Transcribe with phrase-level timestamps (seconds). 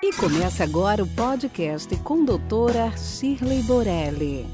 [0.00, 4.46] E começa agora o podcast com doutora Shirley Borelli.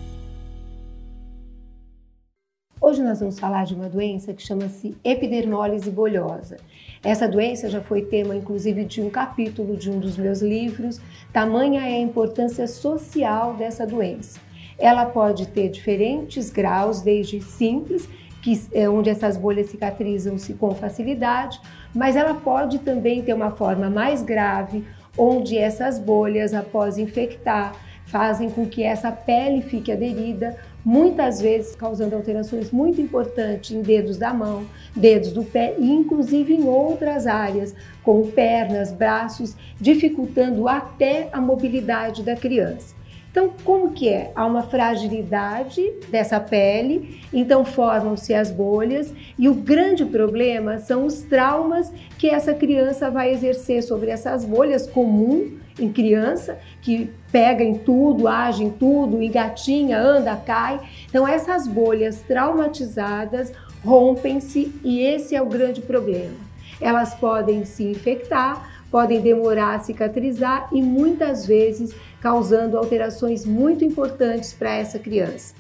[2.81, 6.57] Hoje nós vamos falar de uma doença que chama-se epidermólise bolhosa.
[7.03, 10.99] Essa doença já foi tema, inclusive, de um capítulo de um dos meus livros.
[11.31, 14.41] Tamanha é a importância social dessa doença.
[14.79, 18.09] Ela pode ter diferentes graus, desde simples,
[18.41, 21.61] que é onde essas bolhas cicatrizam-se com facilidade,
[21.95, 24.85] mas ela pode também ter uma forma mais grave,
[25.17, 27.75] onde essas bolhas, após infectar,
[28.07, 34.19] fazem com que essa pele fique aderida, muitas vezes causando alterações muito importantes em dedos
[34.19, 41.29] da mão, dedos do pé e inclusive em outras áreas, como pernas, braços, dificultando até
[41.33, 42.95] a mobilidade da criança.
[43.35, 44.31] Então, como que é?
[44.37, 51.23] Há uma fragilidade dessa pele, então formam-se as bolhas e o grande problema são os
[51.23, 57.75] traumas que essa criança vai exercer sobre essas bolhas comum em criança, que pega em
[57.75, 60.79] tudo, age em tudo, engatinha, anda, cai.
[61.09, 63.53] Então, essas bolhas traumatizadas
[63.85, 66.37] rompem-se e esse é o grande problema.
[66.81, 74.53] Elas podem se infectar, podem demorar a cicatrizar e muitas vezes causando alterações muito importantes
[74.53, 75.53] para essa criança.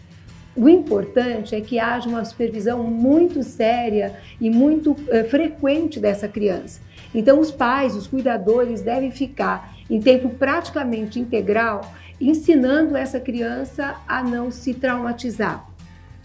[0.55, 6.81] O importante é que haja uma supervisão muito séria e muito é, frequente dessa criança.
[7.13, 14.23] Então, os pais, os cuidadores devem ficar em tempo praticamente integral ensinando essa criança a
[14.23, 15.74] não se traumatizar.